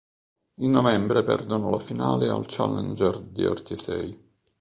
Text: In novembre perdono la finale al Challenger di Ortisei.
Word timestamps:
In 0.61 0.71
novembre 0.71 1.23
perdono 1.23 1.69
la 1.69 1.77
finale 1.77 2.27
al 2.27 2.45
Challenger 2.47 3.19
di 3.21 3.45
Ortisei. 3.45 4.19